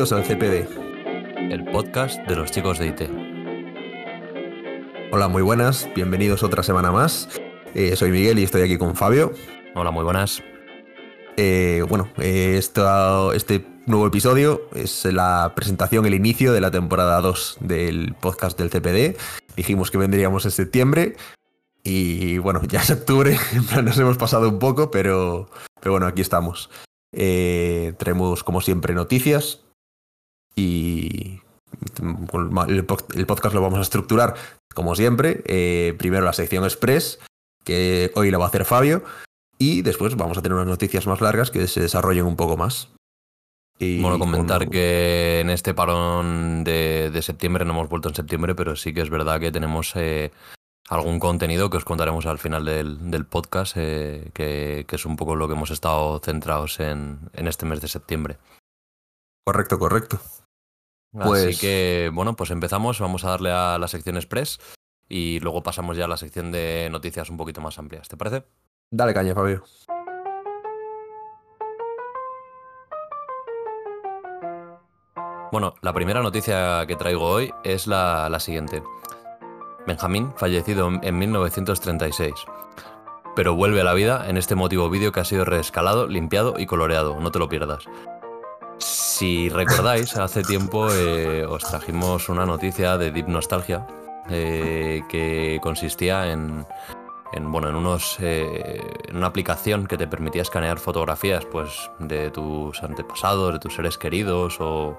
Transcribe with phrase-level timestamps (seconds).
[0.00, 3.02] Bienvenidos al CPD, el podcast de los chicos de IT.
[5.12, 7.28] Hola, muy buenas, bienvenidos otra semana más.
[7.74, 9.34] Eh, soy Miguel y estoy aquí con Fabio.
[9.74, 10.42] Hola, muy buenas.
[11.36, 17.58] Eh, bueno, eh, este nuevo episodio es la presentación, el inicio de la temporada 2
[17.60, 19.18] del podcast del CPD.
[19.54, 21.16] Dijimos que vendríamos en septiembre
[21.82, 23.36] y bueno, ya es octubre,
[23.84, 26.70] nos hemos pasado un poco, pero, pero bueno, aquí estamos.
[27.12, 29.60] Eh, traemos, como siempre, noticias
[30.60, 31.40] y
[32.74, 34.34] el, podcast lo vamos a estructurar,
[34.74, 35.42] como siempre.
[35.46, 37.18] Eh, primero la sección Express,
[37.64, 39.02] que hoy la va a hacer Fabio,
[39.58, 42.88] y después vamos a tener unas noticias más largas que se desarrollen un poco más.
[43.78, 48.76] Y bueno, comentar que en este parón de, septiembre, no hemos vuelto en septiembre, pero
[48.76, 50.32] sí que es verdad que tenemos eh,
[50.90, 55.48] algún contenido que os contaremos al final del, podcast, eh, que, es un poco lo
[55.48, 58.36] que hemos estado centrados en, este mes de septiembre.
[59.46, 60.20] Correcto, correcto.
[61.12, 64.60] Así pues que, bueno, pues empezamos, vamos a darle a la sección Express
[65.08, 68.08] y luego pasamos ya a la sección de noticias un poquito más amplias.
[68.08, 68.44] ¿Te parece?
[68.90, 69.64] Dale caña, Fabio.
[75.50, 78.84] Bueno, la primera noticia que traigo hoy es la siguiente.
[79.86, 82.34] Benjamín, fallecido en 1936.
[83.34, 86.66] Pero vuelve a la vida en este motivo vídeo que ha sido reescalado, limpiado y
[86.66, 87.84] coloreado, no te lo pierdas.
[89.20, 93.86] Si recordáis, hace tiempo eh, os trajimos una noticia de Deep Nostalgia
[94.30, 96.64] eh, que consistía en,
[97.38, 98.80] bueno, en, unos, eh,
[99.12, 104.56] una aplicación que te permitía escanear fotografías pues, de tus antepasados, de tus seres queridos
[104.58, 104.96] o,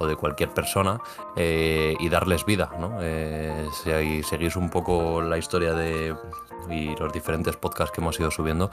[0.00, 0.98] de cualquier persona
[1.36, 2.72] y darles vida.
[2.76, 2.98] ¿no?
[3.00, 6.16] Eh, si seguís un poco la historia de
[6.68, 8.68] y los diferentes podcasts que hemos ido subiendo,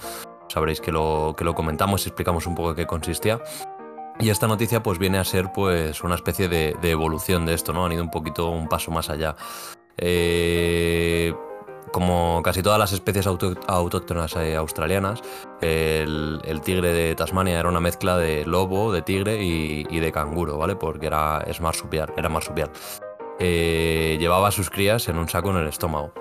[0.47, 3.39] sabréis que lo, que lo comentamos y explicamos un poco de qué consistía.
[4.19, 7.85] Y esta noticia pues viene a ser pues una especie de, evolución de esto, ¿no?
[7.85, 9.35] Han ido un poquito un paso más allá.
[9.97, 11.33] Eh,
[11.91, 15.21] como casi todas las especies autóctonas eh, australianas,
[15.61, 20.75] el, tigre de Tasmania era una mezcla de lobo, de tigre y, de canguro, ¿vale?
[20.75, 22.71] Porque era, es marsupial, era marsupial.
[23.39, 26.11] Eh, llevaba sus crías en un saco en el estómago.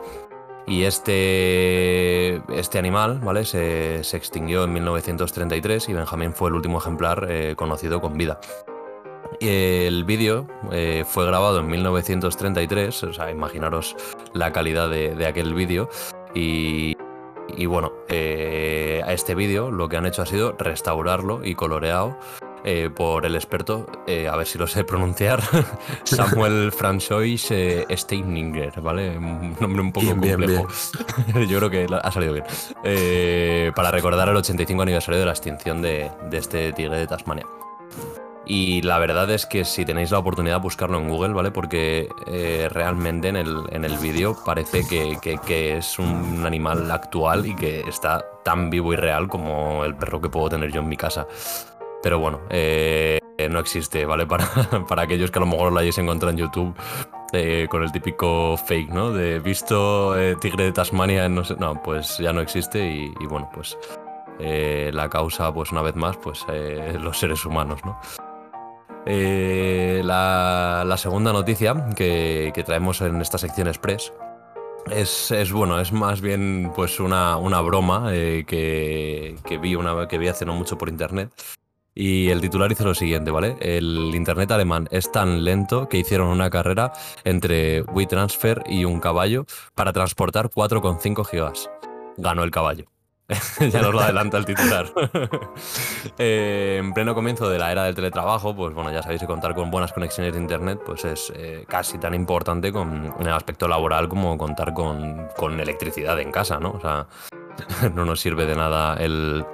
[0.67, 3.45] Y este, este animal ¿vale?
[3.45, 8.41] Se, extinguió en 1933 y Benjamín fue el último ejemplar eh, conocido con vida.
[9.41, 13.95] El vídeo eh, fue grabado en 1933, o sea, imaginaros
[14.33, 15.89] la calidad de, aquel vídeo.
[16.35, 16.97] Y,
[17.67, 22.19] bueno, eh, a este vídeo lo que han hecho ha sido restaurarlo y coloreado
[22.67, 25.41] eh, por el experto, a ver si lo sé pronunciar,
[26.05, 27.53] Samuel Francois
[27.91, 29.17] Steininger, ¿vale?
[29.17, 30.67] Un nombre un poco complejo.
[31.49, 33.73] Yo creo que ha salido bien.
[33.75, 37.47] para recordar el 85 aniversario de la extinción de este tigre de Tasmania.
[38.49, 41.51] Y la verdad es que si tenéis la oportunidad, buscarlo en Google, ¿vale?
[41.51, 47.45] Porque eh, realmente en el, en el vídeo parece que, que, es un animal actual
[47.45, 50.89] y que está tan vivo y real como el perro que puedo tener yo en
[50.89, 51.27] mi casa.
[52.03, 53.19] Pero bueno, eh,
[53.51, 54.27] no existe, ¿vale?
[54.29, 54.47] Para,
[54.89, 56.75] para aquellos que a lo mejor lo hayáis encontrado en YouTube
[57.33, 59.13] eh, con el típico fake, ¿no?
[59.13, 61.57] De visto tigre de Tasmania, no sé.
[61.59, 63.77] No, pues ya no existe y, bueno, pues
[64.39, 66.45] la causa, pues una vez más, pues
[67.01, 67.99] los seres humanos, ¿no?
[69.09, 74.13] Eh, la, segunda noticia que, traemos en esta sección express
[74.91, 80.45] es, bueno, es más bien pues una, broma eh, que, vi una, que vi hace
[80.45, 81.31] no mucho por internet.
[81.99, 83.57] Y el titular dice lo siguiente, ¿vale?
[83.59, 86.93] El internet alemán es tan lento que hicieron una carrera
[87.25, 91.71] entre WeTransfer y un caballo para transportar 4,5 gigas.
[92.19, 92.85] Ganó el caballo.
[93.73, 94.93] ya nos lo adelanta el titular.
[96.19, 99.55] Eh, en pleno comienzo de la era del teletrabajo, pues bueno, ya sabéis que contar
[99.55, 104.09] con buenas conexiones de internet pues es eh, casi tan importante en el aspecto laboral
[104.09, 106.71] como contar con, con, electricidad en casa, ¿no?
[106.71, 107.07] O sea,
[107.95, 109.45] no nos sirve de nada el,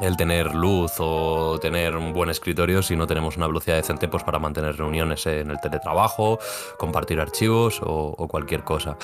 [0.00, 4.24] el tener luz o tener un buen escritorio si no tenemos una velocidad decente pues,
[4.24, 6.38] para mantener reuniones en el teletrabajo,
[6.78, 8.96] compartir archivos o, cualquier cosa.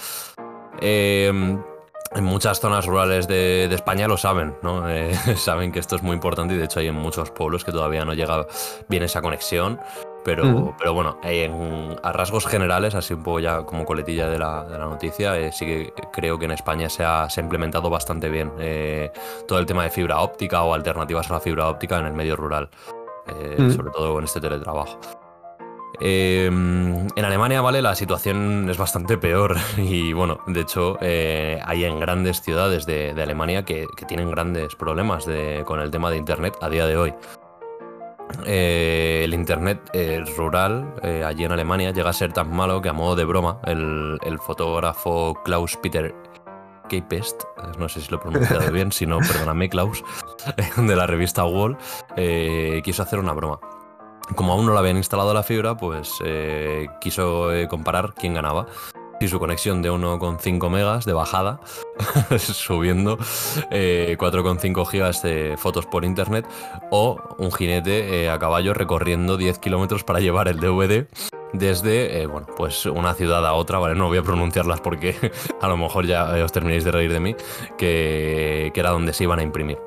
[0.80, 1.58] Eh,
[2.14, 4.88] en muchas zonas rurales de, España lo saben, ¿no?
[4.98, 7.72] Eh, saben que esto es muy importante y de hecho hay en muchos pueblos que
[7.72, 8.46] todavía no llega
[8.88, 9.78] bien esa conexión.
[10.24, 11.18] Pero, pero bueno,
[12.02, 15.92] a rasgos generales, así un poco ya como coletilla de la, noticia, eh, sí que
[16.12, 19.10] creo que en España se ha, implementado bastante bien eh,
[19.46, 22.36] todo el tema de fibra óptica o alternativas a la fibra óptica en el medio
[22.36, 22.68] rural,
[23.26, 24.98] sobre todo con este teletrabajo.
[26.00, 27.82] Em, en Alemania, ¿vale?
[27.82, 33.10] La situación es bastante peor y bueno, de hecho eh, hay en grandes ciudades de,
[33.20, 35.26] Alemania que, tienen grandes problemas
[35.64, 37.14] con el tema de Internet a día de hoy.
[38.44, 40.94] Eh, el internet eh, rural
[41.24, 44.38] allí en Alemania llega a ser tan malo que a modo de broma el, el
[44.38, 46.14] fotógrafo Klaus Peter
[46.88, 47.42] K-Pest,
[47.78, 50.02] no sé si lo he pronunciado bien, si no, perdóname, Klaus,
[50.76, 51.76] de la revista Wall,
[52.82, 53.60] quiso hacer una broma.
[54.34, 56.18] Como aún no le habían instalado la fibra, pues
[57.00, 58.66] quiso comparar quién ganaba
[59.20, 61.60] y su conexión de 1,5 megas de bajada,
[62.38, 66.46] subiendo 4,5 eh, gigas de fotos por internet,
[66.90, 71.06] o un jinete eh, a caballo recorriendo 10 kilómetros para llevar el DVD
[71.52, 73.94] desde, eh, bueno, pues una ciudad a otra, ¿vale?
[73.94, 75.16] No voy a pronunciarlas porque
[75.60, 77.36] a lo mejor ya os terminéis de reír de mí,
[77.76, 79.78] que era donde se iban a imprimir.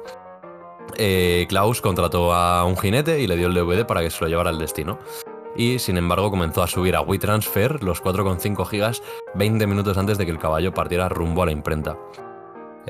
[1.48, 4.52] Klaus contrató a un jinete y le dio el DVD para que se lo llevara
[4.52, 5.00] al destino
[5.56, 9.02] y sin embargo comenzó a subir a WeTransfer los 4,5 gigas
[9.36, 11.98] 20 minutos antes de que el caballo partiera rumbo a la imprenta.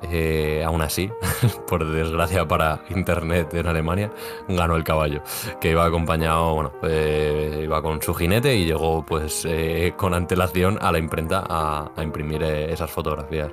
[0.04, 1.12] Eh, aún así,
[1.68, 4.12] por desgracia para Internet en Alemania,
[4.48, 5.22] ganó el caballo,
[5.60, 10.78] que iba acompañado, bueno, eh, iba con su jinete y llegó pues eh, con antelación
[10.82, 13.52] a la imprenta a, imprimir esas fotografías.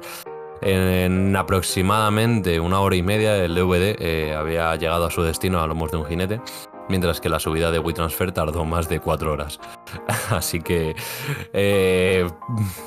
[0.60, 5.92] En, aproximadamente una hora y media el DVD había llegado a su destino a lomos
[5.92, 6.40] de un jinete
[6.88, 9.60] mientras que la subida de WeTransfer tardó más de cuatro horas.
[10.30, 10.96] Así que,
[11.52, 12.28] eh,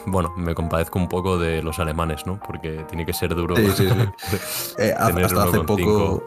[0.05, 2.39] bueno, me compadezco un poco de los alemanes, ¿no?
[2.39, 3.55] Porque tiene que ser duro.
[3.55, 4.37] Sí, sí, sí.
[4.77, 6.23] Eh, hasta, hace poco,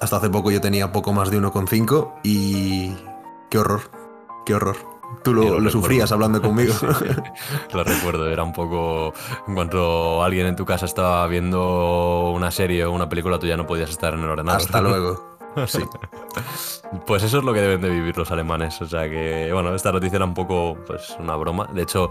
[0.00, 2.94] hasta hace poco yo tenía poco más de 1,5 y...
[3.50, 3.90] ¡Qué horror!
[4.46, 4.76] ¡Qué horror!
[5.22, 6.74] Tú lo, sufrías hablando conmigo.
[7.72, 9.12] lo recuerdo, era un poco.
[9.46, 13.56] En cuanto alguien en tu casa estaba viendo una serie o una película, tú ya
[13.56, 14.60] no podías estar en el ordenador.
[14.60, 15.37] Hasta luego.
[15.66, 15.82] Sí.
[17.06, 18.80] Pues eso es lo que deben de vivir los alemanes.
[18.80, 21.68] O sea que, bueno, esta noticia era un poco pues, una broma.
[21.72, 22.10] De hecho,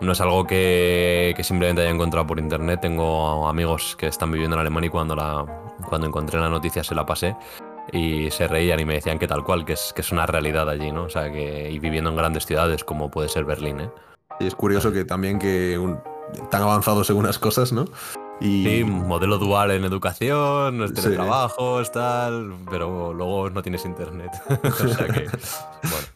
[0.00, 2.80] no es algo que, simplemente haya encontrado por internet.
[2.80, 5.44] Tengo amigos que están viviendo en Alemania y cuando, la,
[5.88, 7.36] cuando encontré la noticia se la pasé
[7.92, 10.68] y se reían y me decían que tal cual, que es, que es una realidad
[10.68, 11.04] allí, ¿no?
[11.04, 13.90] O sea, que y viviendo en grandes ciudades como puede ser Berlín, ¿eh?
[14.38, 16.00] Y es curioso que también que un,
[16.50, 17.84] tan avanzados según las cosas, ¿no?
[18.40, 24.30] Sí, modelo dual en educación, no es teletrabajo, tal, pero luego no tienes internet.
[24.64, 25.28] o sea que,
[25.82, 26.06] bueno.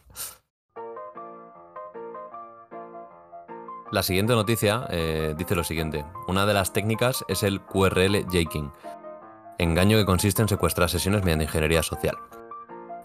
[3.91, 6.03] La siguiente noticia eh, dice lo siguiente.
[6.27, 8.71] Una de las técnicas es el QRL jaking,
[9.59, 12.17] engaño que consiste en secuestrar sesiones mediante ingeniería social.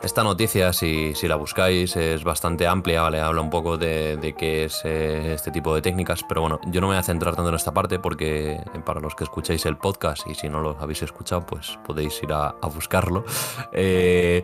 [0.03, 3.21] Esta noticia, si, la buscáis, es bastante amplia, ¿vale?
[3.21, 6.87] Habla un poco de, qué es eh, este tipo de técnicas, pero bueno, yo no
[6.87, 9.77] me voy a centrar tanto en esta parte porque eh, para los que escucháis el
[9.77, 13.27] podcast y si no lo habéis escuchado, pues podéis ir a, a buscarlo.
[13.73, 14.43] Eh,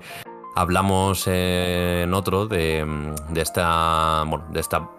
[0.59, 4.25] Hablamos en otro de, esta,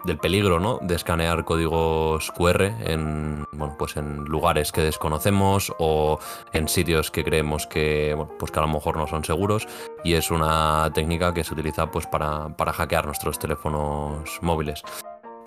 [0.04, 0.78] del peligro ¿no?
[0.80, 6.20] de escanear códigos QR en, bueno, pues en lugares que desconocemos o
[6.52, 9.66] en sitios que creemos que, pues que a lo mejor no son seguros
[10.04, 14.84] y es una técnica que se utiliza pues, para, para hackear nuestros teléfonos móviles.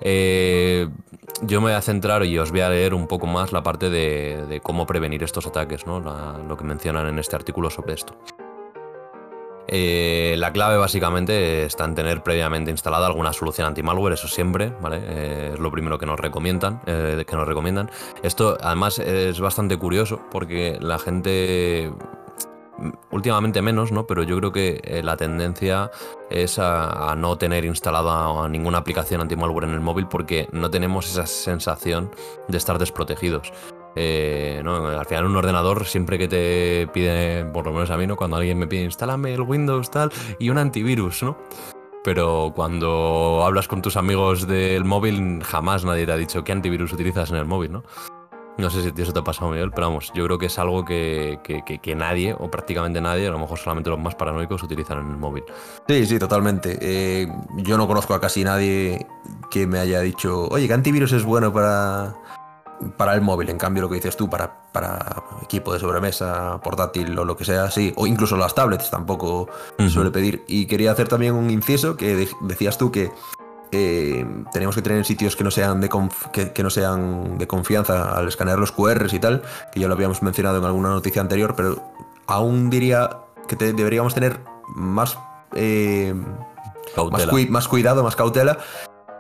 [0.02, 0.90] Eh,
[1.44, 3.90] yo me voy a centrar y os voy a leer un poco más la parte
[3.90, 6.02] de, cómo prevenir estos ataques, ¿no?
[6.02, 8.18] lo que mencionan en este artículo sobre esto.
[9.74, 15.00] Eh, la clave básicamente está en tener previamente instalada alguna solución anti-malware, eso siempre, ¿vale?
[15.02, 17.90] Eh, es lo primero que nos recomiendan, eh, que nos recomiendan.
[18.22, 21.90] Esto además es bastante curioso porque la gente
[22.80, 24.06] mm, últimamente menos, ¿no?
[24.06, 25.90] Pero yo creo que la tendencia
[26.30, 31.26] es a, no tener instalada ninguna aplicación anti-malware en el móvil porque no tenemos esa
[31.26, 32.12] sensación
[32.50, 33.54] de estar desprotegidos.
[33.96, 38.16] Eh, al final un ordenador siempre que te pide, por lo menos a mí, ¿no?
[38.16, 41.38] Cuando alguien me pide, instálame el Windows tal y un antivirus, ¿no?
[42.04, 46.94] Pero cuando hablas con tus amigos del móvil, jamás nadie te ha dicho qué antivirus
[46.94, 47.84] utilizas en el móvil, ¿no?
[48.58, 50.84] No sé si eso te ha pasado, Miguel, pero vamos, yo creo que es algo
[50.84, 55.12] que, que, nadie, o prácticamente nadie, a lo mejor solamente los más paranoicos, utilizan en
[55.12, 55.44] el móvil.
[55.88, 56.78] Sí, sí, totalmente.
[56.82, 59.08] Eh, yo no conozco a casi nadie
[59.50, 62.14] que me haya dicho, oye, ¿qué antivirus es bueno para,
[62.98, 67.18] para el móvil, en cambio lo que dices tú, para, para equipo de sobremesa, portátil
[67.18, 69.50] o lo que sea, sí, o incluso las tablets tampoco
[69.90, 70.44] suele pedir.
[70.48, 73.12] Y quería hacer también un inciso que decías tú que
[73.72, 75.90] eh, tenemos que tener sitios que no sean de
[76.54, 80.22] que, no sean de confianza al escanear los QRs y tal, que ya lo habíamos
[80.22, 81.82] mencionado en alguna noticia anterior, pero
[82.28, 84.40] aún diría que deberíamos tener
[84.76, 85.18] más,
[85.56, 86.14] eh,
[87.50, 88.58] más, cuidado, más cautela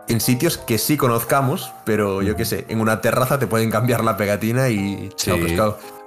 [0.08, 4.04] en sitios que sí conozcamos, pero yo qué sé, en una terraza te pueden cambiar
[4.04, 5.32] la pegatina y sí.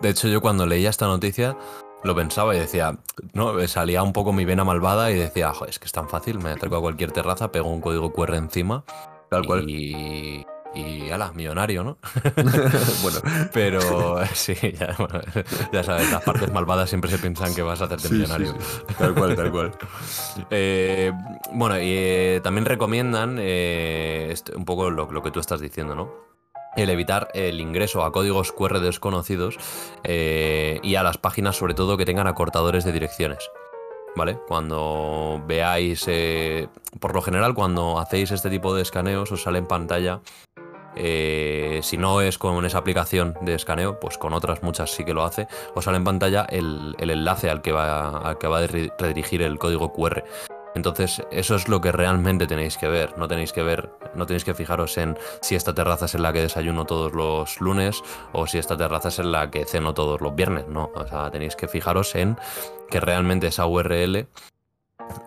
[0.00, 1.56] De hecho, yo cuando leía esta noticia
[2.02, 2.98] lo pensaba y decía,
[3.32, 6.38] no, salía un poco mi vena malvada y decía, Joder, es que es tan fácil,
[6.38, 8.84] me acerco a cualquier terraza, pego un código QR encima
[9.30, 9.68] Tal cual.
[9.68, 11.98] Y, y ala, millonario, ¿no?
[13.02, 13.18] bueno,
[13.52, 15.20] Pero sí, ya, bueno,
[15.72, 18.54] ya sabes, las partes malvadas siempre se piensan que vas a hacerte sí, millonario.
[18.58, 18.94] sí.
[18.98, 19.72] Tal cual, tal cual.
[20.50, 21.12] Eh,
[21.52, 25.94] bueno, y eh, también recomiendan eh, este- un poco lo, lo que tú estás diciendo,
[25.94, 26.10] ¿no?
[26.76, 29.58] El evitar el ingreso a códigos QR desconocidos
[30.02, 33.48] eh, y a las páginas, sobre todo, que tengan acortadores de direcciones.
[34.16, 34.38] ¿Vale?
[34.46, 36.68] Cuando veáis, eh,
[37.00, 40.20] por lo general, cuando hacéis este tipo de escaneos, os sale en pantalla.
[40.96, 45.14] Eh, si no es con esa aplicación de escaneo, pues con otras muchas sí que
[45.14, 45.46] lo hace.
[45.74, 50.24] Os sale en pantalla el, enlace al que va, a re- redirigir el código QR.
[50.74, 53.16] Entonces, eso es lo que realmente tenéis que ver.
[53.16, 56.32] No tenéis que ver, no tenéis que fijaros en si esta terraza es en la
[56.32, 60.20] que desayuno todos los lunes o si esta terraza es en la que ceno todos
[60.20, 60.66] los viernes.
[60.66, 62.36] No, o sea, tenéis que fijaros en
[62.90, 64.26] que realmente esa URL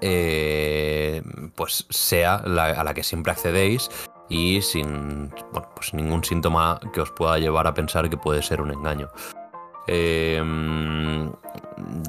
[0.02, 1.22] eh,
[1.56, 3.90] pues sea a la que siempre accedéis
[4.30, 5.34] y sin
[5.76, 9.10] pues ningún síntoma que os pueda llevar a pensar que puede ser un engaño.
[9.88, 10.44] Eh,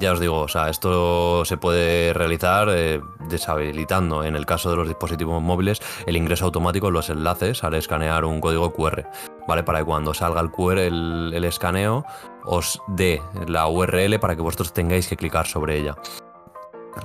[0.00, 4.76] ya os digo, o sea, esto se puede realizar eh, deshabilitando, en el caso de
[4.76, 9.06] los dispositivos móviles, el ingreso automático en los enlaces al escanear un código QR,
[9.46, 9.62] ¿vale?
[9.62, 12.04] Para que cuando salga el QR, el, el escaneo,
[12.44, 15.96] os dé la URL para que vosotros tengáis que clicar sobre ella.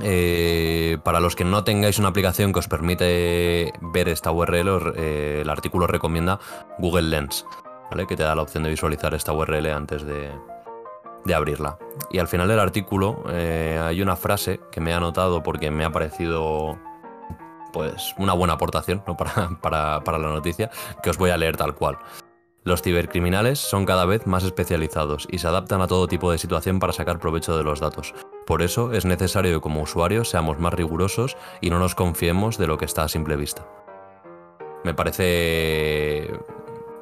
[0.02, 5.40] Eh, para los que no tengáis una aplicación que os permite ver esta URL, eh,
[5.42, 6.40] el artículo recomienda
[6.80, 7.46] Google Lens,
[7.92, 8.08] ¿vale?
[8.08, 10.32] que te da la opción de visualizar esta URL antes de,
[11.26, 11.78] de abrirla.
[12.12, 15.86] Y al final del artículo eh, hay una frase que me he anotado porque me
[15.86, 16.78] ha parecido
[17.72, 19.18] pues una buena aportación ¿no?
[19.18, 20.70] para, para- para la noticia,
[21.02, 21.98] que os voy a leer tal cual.
[22.66, 26.80] Los cibercriminales son cada vez más especializados y se adaptan a todo tipo de situación
[26.80, 28.14] para sacar provecho de los datos.
[28.46, 32.68] Por eso es necesario que como usuarios seamos más rigurosos y no nos confiemos de
[32.68, 33.68] lo que está a simple vista.
[34.86, 36.32] Me parece,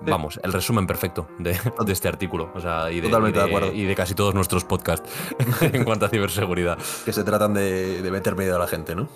[0.06, 2.52] vamos, el resumen perfecto de, de este artículo.
[2.56, 3.72] O sea, y de, Totalmente y de acuerdo.
[3.74, 5.10] y de casi todos nuestros podcasts
[5.62, 6.78] en cuanto a ciberseguridad.
[7.06, 9.08] Que se tratan de, meter miedo a la gente, ¿no?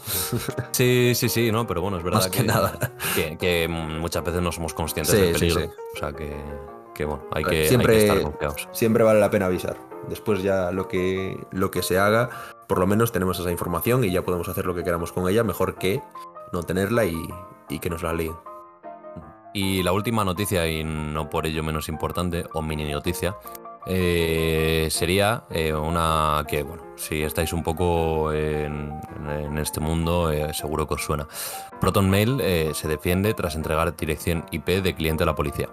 [0.71, 2.77] Sí, sí, sí, no, pero bueno, es verdad Más que nada.
[3.15, 5.61] que, que muchas veces no somos conscientes Sí, del peligro.
[5.61, 5.69] sí.
[5.95, 6.35] O sea que,
[6.93, 8.69] que, bueno, hay ver, siempre- que estar confiados.
[8.71, 9.77] Siempre vale la pena avisar.
[10.09, 12.29] Después ya lo que, lo que se haga,
[12.67, 15.43] por lo menos tenemos esa información y ya podemos hacer lo que queramos con ella,
[15.43, 16.01] mejor que
[16.53, 17.17] no tenerla y,
[17.69, 18.35] y que nos la líen.
[19.55, 23.37] Y la última noticia, y no por ello menos importante, o mini noticia,
[23.85, 28.91] eh, sería eh, una que, bueno, si estáis un poco en,
[29.57, 31.25] este mundo, eh, seguro que os suena.
[31.79, 35.69] ProtonMail se defiende tras entregar dirección IP de cliente a la policía.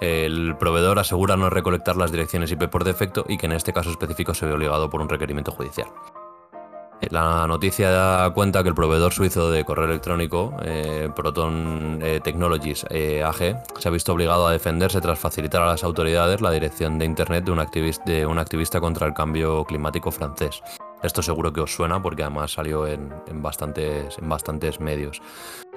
[0.00, 3.90] El proveedor asegura no recolectar las direcciones IP por defecto y que en este caso
[3.90, 5.88] específico se ve obligado por un requerimiento judicial.
[7.10, 12.86] La noticia da cuenta que el proveedor suizo de correo electrónico, eh, Proton eh, Technologies
[12.90, 16.98] eh, AG, se ha visto obligado a defenderse tras facilitar a las autoridades la dirección
[16.98, 20.62] de Internet de un, activista contra el cambio climático francés.
[21.02, 23.10] Esto seguro que os suena porque además salió en
[23.42, 25.20] bastantes medios.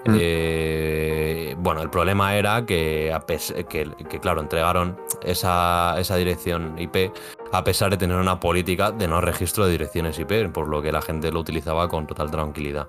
[0.05, 0.17] Mm.
[0.19, 7.11] Eh, bueno, el problema era que, a que, claro, entregaron esa, dirección IP
[7.51, 10.91] a pesar de tener una política de no registro de direcciones IP, por lo que
[10.91, 12.87] la gente lo utilizaba con total tranquilidad.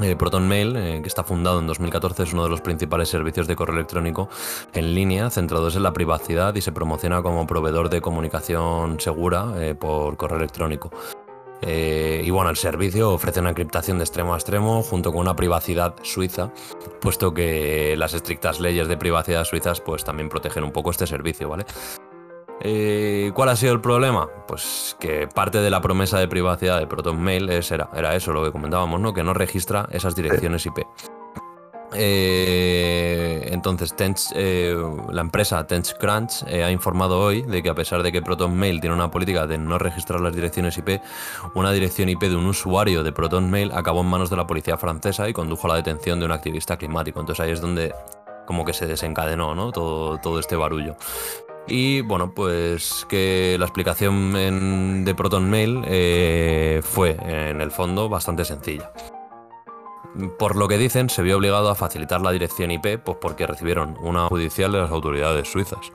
[0.00, 3.54] Eh, ProtonMail, eh, que está fundado en 2014, es uno de los principales servicios de
[3.54, 4.28] correo electrónico
[4.72, 10.16] en línea centrados en la privacidad y se promociona como proveedor de comunicación segura por
[10.16, 10.90] correo electrónico.
[11.62, 15.36] Eh, y bueno, el servicio ofrece una encriptación de extremo a extremo junto con una
[15.36, 16.50] privacidad suiza,
[17.00, 21.48] puesto que las estrictas leyes de privacidad suizas pues también protegen un poco este servicio,
[21.48, 21.64] ¿vale?
[22.64, 24.28] Eh, ¿Cuál ha sido el problema?
[24.46, 28.44] Pues que parte de la promesa de privacidad de ProtonMail es- era, era eso, lo
[28.44, 29.12] que comentábamos, ¿no?
[29.12, 30.78] Que no registra esas direcciones IP.
[31.94, 33.94] Eh, entonces,
[34.34, 34.76] eh,
[35.10, 38.94] la empresa TenchCrunch eh, ha informado hoy de que a pesar de que ProtonMail tiene
[38.94, 41.00] una política de no registrar las direcciones IP,
[41.54, 45.28] una dirección IP de un usuario de ProtonMail acabó en manos de la policía francesa
[45.28, 47.20] y condujo a la detención de un activista climático.
[47.20, 47.94] Entonces ahí es donde
[48.46, 49.72] como que se desencadenó ¿no?
[49.72, 50.96] todo, este barullo.
[51.68, 58.90] Y bueno, pues que la explicación de ProtonMail eh, fue en el fondo bastante sencilla.
[60.38, 63.96] Por lo que dicen, se vio obligado a facilitar la dirección IP pues porque recibieron
[64.00, 65.90] una judicial de las autoridades suizas.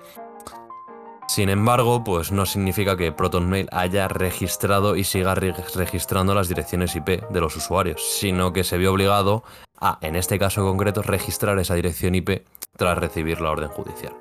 [1.28, 6.96] Sin embargo, pues no significa que ProtonMail haya registrado y siga re- registrando las direcciones
[6.96, 9.44] IP de los usuarios, sino que se vio obligado
[9.80, 12.44] a, en este caso concreto, registrar esa dirección IP
[12.78, 14.14] tras recibir la orden judicial.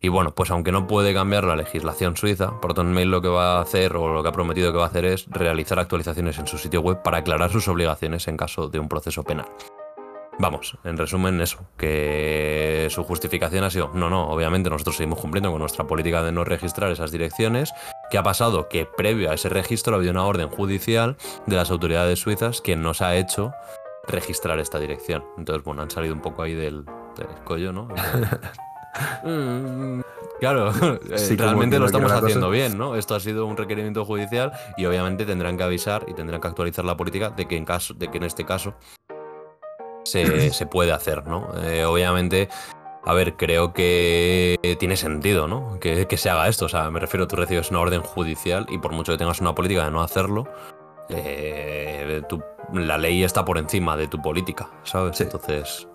[0.00, 3.62] Y bueno, pues aunque no puede cambiar la legislación suiza, ProtonMail lo que va a
[3.62, 6.58] hacer o lo que ha prometido que va a hacer es realizar actualizaciones en su
[6.58, 9.46] sitio web para aclarar sus obligaciones en caso de un proceso penal.
[10.40, 15.50] Vamos, en resumen eso, que su justificación ha sido, no, no, obviamente nosotros seguimos cumpliendo
[15.50, 17.72] con nuestra política de no registrar esas direcciones.
[18.08, 18.68] ¿Qué ha pasado?
[18.68, 23.02] Que previo a ese registro había una orden judicial de las autoridades suizas que nos
[23.02, 23.52] ha hecho
[24.06, 25.24] registrar esta dirección.
[25.36, 26.84] Entonces, bueno, han salido un poco ahí del,
[27.44, 27.88] collo, ¿no?
[30.40, 32.94] Claro, eh, realmente lo estamos haciendo bien, ¿no?
[32.94, 36.84] Esto ha sido un requerimiento judicial y obviamente tendrán que avisar y tendrán que actualizar
[36.84, 38.74] la política de que en caso, de que en este caso
[40.04, 41.48] se, puede hacer, ¿no?
[41.64, 42.48] Eh, obviamente,
[43.04, 45.80] a ver, creo que tiene sentido, ¿no?
[45.80, 46.66] Que, se haga esto.
[46.66, 49.54] O sea, me refiero, tú recibes una orden judicial y por mucho que tengas una
[49.54, 50.46] política de no hacerlo,
[51.08, 52.22] eh,
[52.72, 55.20] la ley está por encima de tu política, ¿sabes?
[55.20, 55.88] Entonces.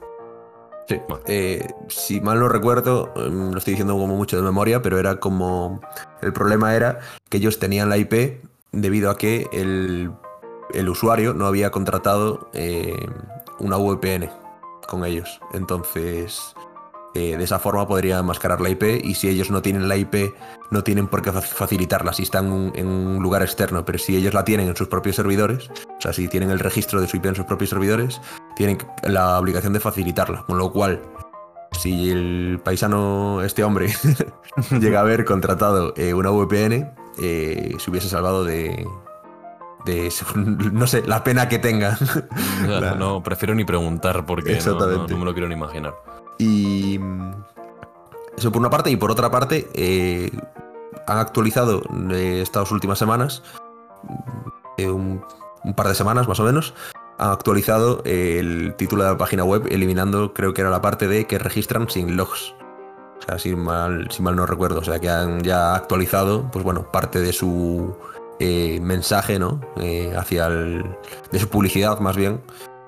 [0.88, 1.00] Sí.
[1.28, 5.82] Eh, si mal no recuerdo, lo estoy diciendo como mucho de memoria, pero era como.
[6.22, 7.00] El problema era
[7.30, 10.12] que ellos tenían la IP debido a que el,
[10.74, 12.50] el usuario no había contratado
[13.60, 14.30] una VPN
[14.88, 15.40] con ellos.
[15.54, 16.54] Entonces,
[17.16, 20.34] eh, de esa forma podría mascarar la IP y si ellos no tienen la IP,
[20.72, 24.44] no tienen por qué facilitarla si están en un lugar externo, pero si ellos la
[24.44, 27.36] tienen en sus propios servidores, o sea, si tienen el registro de su IP en
[27.36, 28.20] sus propios servidores,
[28.56, 31.02] tienen la obligación de facilitarla, con lo cual...
[31.80, 33.92] Si el paisano, este hombre,
[34.80, 38.88] llega a haber contratado eh, una VPN, eh, se hubiese salvado de,
[39.86, 41.98] de no sé, la pena que tenga.
[42.98, 45.94] No, prefiero ni preguntar porque no, me lo quiero ni imaginar.
[46.38, 47.00] Y
[48.38, 50.32] eso por una parte, y por otra parte, eh,
[51.08, 53.44] han actualizado eh, estas últimas semanas,
[54.78, 55.24] eh, un,
[55.76, 56.74] par de semanas más o menos,
[57.20, 61.26] han actualizado el título de la página web, eliminando, creo que era la parte de
[61.26, 62.56] que registran sin logs.
[63.20, 64.82] O sea, si mal, si mal no recuerdo.
[64.82, 67.96] O sea, que han ya actualizado, pues bueno, parte de su
[68.82, 69.62] mensaje, ¿no?
[70.18, 70.84] Hacia el,
[71.32, 72.42] de su publicidad más bien,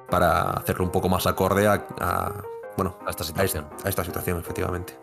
[0.10, 2.34] para hacerlo un poco más acorde a,
[2.78, 3.68] bueno, a esta situación.
[3.84, 4.94] A esta, situación, efectivamente.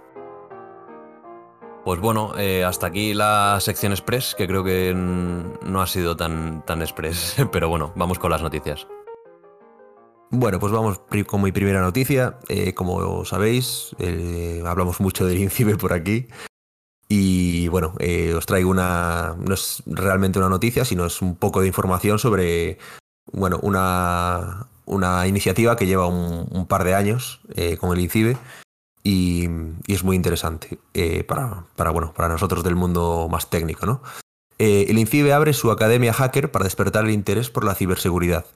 [1.85, 6.65] Pues bueno, eh, hasta aquí la sección express, que creo que no ha sido tan,
[6.65, 8.87] tan express, pero bueno, vamos con las noticias.
[10.31, 12.39] Bueno, pues vamos con mi primera noticia.
[12.75, 13.95] como sabéis,
[14.65, 16.27] hablamos mucho del INCIBE por aquí.
[17.15, 21.61] Y bueno, eh, os traigo una, no es realmente una noticia, sino es un poco
[21.61, 22.79] de información sobre,
[23.31, 28.37] bueno, una, una iniciativa que lleva un, par de años eh, con el INCIBE
[29.03, 29.49] y,
[29.87, 33.87] es muy interesante eh, para, bueno, para nosotros del mundo más técnico.
[33.87, 34.03] ¿no?
[34.59, 38.47] el INCIBE abre su academia hacker para despertar el interés por la ciberseguridad.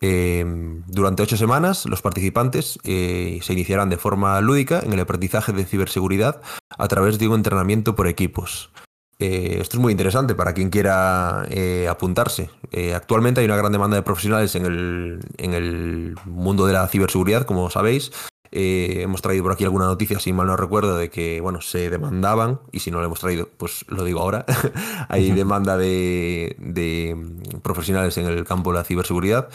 [0.00, 5.64] Durante ocho semanas, los participantes eh, se iniciarán de forma lúdica en el aprendizaje de
[5.64, 6.42] ciberseguridad
[6.76, 8.70] a través de un entrenamiento por equipos.
[9.18, 12.50] Eh, esto es muy interesante para quien quiera eh, apuntarse.
[12.94, 17.46] actualmente hay una gran demanda de profesionales en el, en el mundo de la ciberseguridad,
[17.46, 18.12] como sabéis.
[18.50, 22.60] hemos traído por aquí alguna noticia, si mal no recuerdo, de que bueno, se demandaban,
[22.72, 24.44] y si no lo hemos traído, pues lo digo ahora.
[25.08, 27.16] hay demanda de, de
[27.62, 29.48] profesionales en el campo de la ciberseguridad.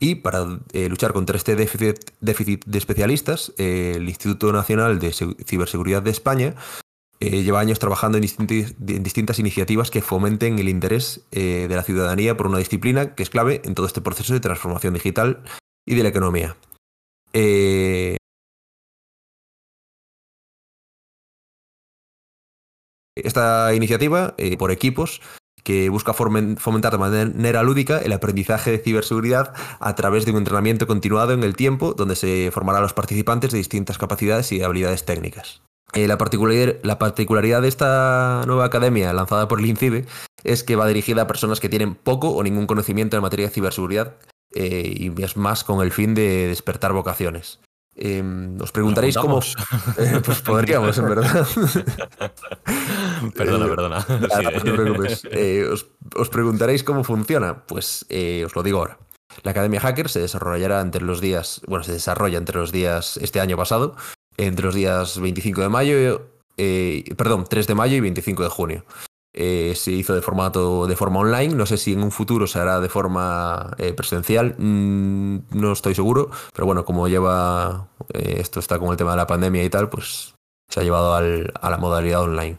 [0.00, 6.02] Y para eh, luchar contra este déficit, de especialistas, eh, el Instituto Nacional de Ciberseguridad
[6.02, 6.54] de España
[7.20, 8.22] eh, lleva años trabajando en,
[9.02, 13.60] distintas iniciativas que fomenten el interés de la ciudadanía por una disciplina que es clave
[13.64, 15.42] en todo este proceso de transformación digital
[15.86, 16.56] y de la economía.
[23.14, 25.20] esta iniciativa, por equipos,
[25.68, 30.86] que busca fomentar de manera lúdica el aprendizaje de ciberseguridad a través de un entrenamiento
[30.86, 35.04] continuado en el tiempo, donde se formará a los participantes de distintas capacidades y habilidades
[35.04, 35.60] técnicas.
[35.94, 40.04] Eh, la, particularidad, de esta nueva academia lanzada por el INCIBE
[40.44, 43.52] es que va dirigida a personas que tienen poco o ningún conocimiento en materia de
[43.52, 44.16] ciberseguridad
[44.54, 47.60] eh, y es más con el fin de despertar vocaciones.
[47.96, 49.40] Em, os preguntaréis cómo.
[49.98, 51.46] Eh, pues podríamos, en verdad.
[53.34, 54.06] perdona, perdona.
[55.32, 55.68] Eh,
[56.16, 57.64] os, preguntaréis cómo funciona.
[57.66, 58.06] Pues
[58.44, 58.98] os lo digo ahora.
[59.42, 61.60] La Academia Hacker se desarrollará entre los días.
[61.66, 63.16] Bueno, se desarrolla entre los días.
[63.16, 63.96] Este año pasado.
[64.38, 66.30] Entre los días 25 de mayo.
[66.56, 68.84] perdón, 3 de mayo y 25 de junio.
[69.40, 71.54] Eh, se hizo de formato de forma online.
[71.54, 74.56] No sé si en un futuro se hará de forma eh, presencial.
[74.58, 76.30] Mm, no estoy seguro.
[76.52, 79.88] Pero bueno, como lleva eh, esto está con el tema de la pandemia y tal,
[79.90, 80.34] pues
[80.68, 82.58] se ha llevado a la modalidad online.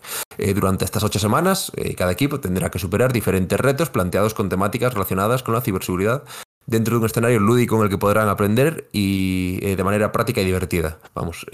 [0.56, 5.44] durante estas ocho semanas, cada equipo tendrá que superar diferentes retos planteados con temáticas relacionadas
[5.44, 6.24] con la ciberseguridad
[6.69, 10.45] dentro de un escenario lúdico en el que podrán aprender y de manera práctica y
[10.45, 10.99] divertida.
[11.13, 11.45] Vamos,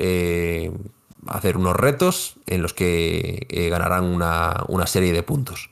[1.28, 5.69] hacer unos retos en los que eh, ganarán una, serie de puntos.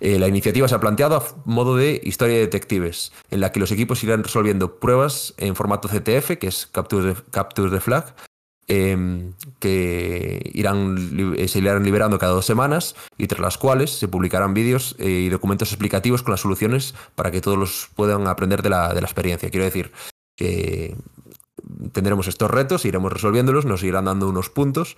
[0.00, 3.60] Eh, la iniciativa se ha planteado a modo de historia de detectives, en la que
[3.60, 8.14] los equipos irán resolviendo pruebas en formato CTF, que es Capture the, Capture the Flag,
[8.68, 14.08] em, que irán, eh, se irán liberando cada dos semanas y tras las cuales se
[14.08, 18.62] publicarán vídeos eh, y documentos explicativos con las soluciones para que todos los puedan aprender
[18.62, 19.50] de la, de la experiencia.
[19.50, 19.92] Quiero decir
[20.36, 20.96] que
[21.92, 24.96] tendremos estos retos, iremos resolviéndolos, nos irán dando unos puntos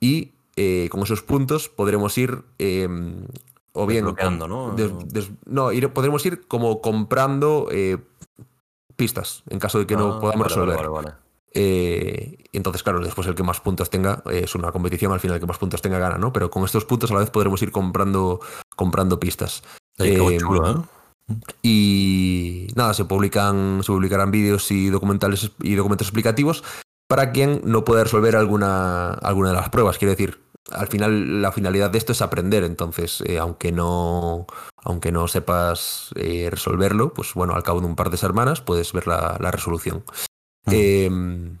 [0.00, 3.26] y eh, con esos puntos podremos ir em,
[3.72, 4.76] o bien ¿no?
[5.46, 7.98] no, ir, podremos ir como comprando eh,
[8.94, 11.23] pistas en caso de que no ah, podamos resolver.
[11.54, 15.40] Eh, entonces, claro, después el que más puntos tenga es una competición, al final el
[15.40, 16.32] que más puntos tenga gana, ¿no?
[16.32, 18.40] Pero con estos puntos a la vez podremos ir comprando,
[18.76, 19.62] comprando pistas.
[19.96, 20.86] Chulo,
[21.62, 26.64] y nada, se publican, se publicarán vídeos y documentales y documentos explicativos
[27.08, 29.98] para quien no pueda resolver alguna, alguna de las pruebas.
[29.98, 34.46] Quiero decir, al final la finalidad de esto es aprender, entonces eh, aunque no
[34.82, 38.92] aunque no sepas eh, resolverlo, pues bueno, al cabo de un par de semanas puedes
[38.92, 40.04] ver la, resolución.
[40.66, 41.58] Em,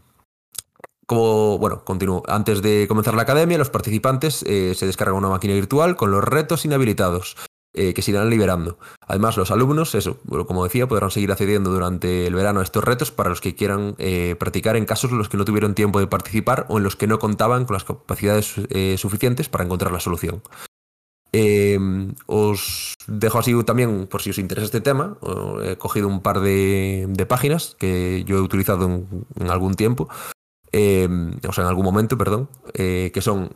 [1.06, 2.22] como, bueno, continúo.
[2.26, 6.24] Antes de comenzar la academia, los participantes eh, se descargan una máquina virtual con los
[6.24, 7.36] retos inhabilitados.
[7.76, 8.78] Eh, que se irán liberando.
[9.00, 13.10] Además, los alumnos, eso, como decía, podrán seguir accediendo durante el verano a estos retos
[13.10, 16.06] para los que quieran eh, practicar en casos en los que no tuvieron tiempo de
[16.06, 18.54] participar o en los que no contaban con las capacidades
[18.96, 20.40] suficientes para encontrar la solución.
[22.26, 25.16] Os dejo así también, por si os interesa este tema,
[25.64, 31.64] he cogido un par de, páginas que yo he utilizado en, algún tiempo, o sea,
[31.64, 33.50] en algún momento, perdón, que son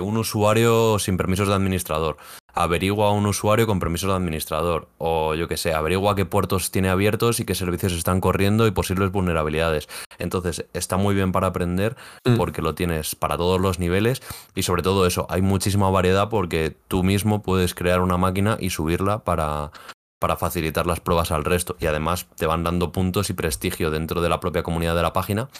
[0.00, 2.16] un usuario sin permisos de administrador
[2.54, 4.88] averigua a un usuario con permiso de administrador.
[4.98, 8.70] O yo que sé, averigua qué puertos tiene abiertos y qué servicios están corriendo y
[8.70, 9.88] posibles vulnerabilidades.
[10.18, 12.36] Entonces, está muy bien para aprender mm.
[12.36, 14.22] porque lo tienes para todos los niveles
[14.54, 18.70] y sobre todo eso, hay muchísima variedad porque tú mismo puedes crear una máquina y
[18.70, 19.72] subirla para,
[20.24, 21.76] para facilitar las pruebas al resto.
[21.80, 25.12] Y además te van dando puntos y prestigio dentro de la propia comunidad de la
[25.12, 25.50] página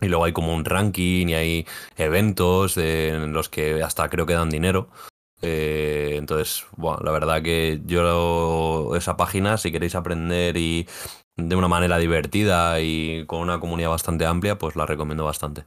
[0.00, 1.66] y luego hay como un ranking y hay
[1.98, 4.88] eventos en los que hasta creo que dan dinero.
[5.42, 10.88] Eh, entonces, bueno, la verdad que yo esa página, si queréis aprender y
[11.36, 15.66] de una manera divertida y con una comunidad bastante amplia, pues la recomiendo bastante.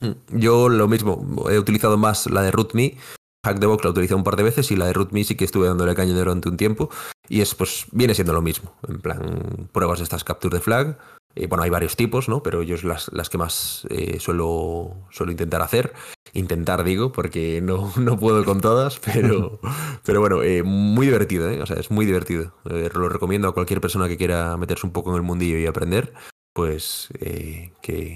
[0.00, 2.96] Mm, yo lo mismo, he utilizado más la de RootMe.
[3.44, 5.94] Hackthebox la utilicé un par de veces y la de RootMe sí que estuve dándole
[5.94, 6.90] caña durante un tiempo.
[7.28, 8.74] Y es, pues, viene siendo lo mismo.
[8.88, 10.98] En plan, pruebas de estas capture de flag.
[11.34, 12.42] Eh, bueno, hay varios tipos, ¿no?
[12.42, 15.92] Pero yo es las, las que más eh, suelo, suelo intentar hacer.
[16.34, 19.58] Intentar, digo, porque no, no puedo con todas, pero,
[20.04, 21.60] pero bueno, eh, muy divertido, ¿eh?
[21.62, 22.54] O sea, es muy divertido.
[22.64, 26.12] lo recomiendo a cualquier persona que quiera meterse un poco en el mundillo y aprender,
[26.52, 27.72] pues que,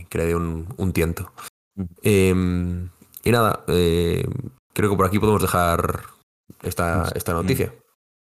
[0.09, 1.33] que, le dé un, un tiento.
[2.03, 2.91] Em,
[3.25, 3.65] y nada,
[4.77, 6.03] creo que por aquí podemos dejar
[6.63, 7.73] esta, esta noticia.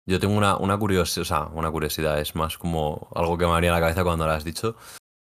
[0.06, 3.54] Yo tengo una, una curiosidad, o sea, una curiosidad, es más como algo que me
[3.54, 4.76] haría la cabeza cuando lo has dicho.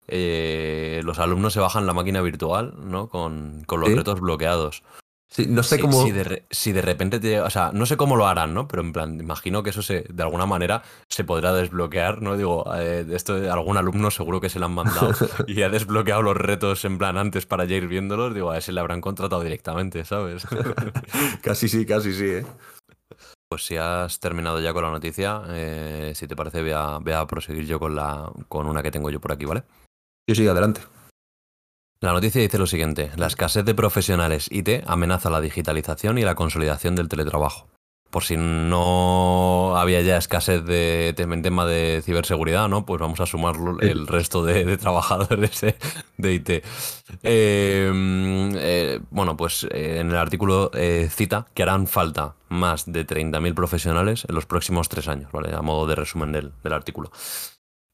[0.08, 3.08] Eh, los alumnos se bajan la máquina virtual, ¿no?
[3.08, 4.84] Con, con los retos bloqueados.
[5.34, 6.04] Sí, no sé cómo.
[6.04, 7.42] Si de, si de, repente te.
[7.42, 8.68] O sea, no sé cómo lo harán, ¿no?
[8.68, 12.38] Pero en plan, imagino que eso se, de alguna manera se podrá desbloquear, ¿no?
[12.38, 15.10] Digo, eh, esto algún alumno seguro que se lo han mandado
[15.48, 18.36] y ha desbloqueado los retos en plan antes para ya ir viéndolos.
[18.36, 20.46] Digo, a ese le habrán contratado directamente, ¿sabes?
[21.42, 22.46] casi sí, casi sí, ¿eh?
[23.50, 27.66] Pues si has terminado ya con la noticia, eh, si te parece, voy a, proseguir
[27.66, 29.64] yo con, la, con una que tengo yo por aquí, ¿vale?
[30.28, 30.82] Sí, sí, adelante.
[32.04, 36.36] La noticia dice lo siguiente, la escasez de profesionales IT amenaza la digitalización y la
[36.36, 37.70] consolidación del teletrabajo
[38.14, 42.86] por si no había ya escasez de en tema de ciberseguridad, ¿no?
[42.86, 45.66] Pues vamos a sumar el resto de, trabajadores
[46.18, 46.64] de, IT.
[47.24, 53.08] Em, eh, bueno, pues eh, en el artículo eh, cita que harán falta más de
[53.08, 55.52] 30.000 profesionales en los próximos tres años, ¿vale?
[55.56, 57.12] A modo de resumen del, artículo.